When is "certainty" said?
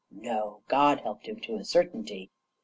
1.63-2.31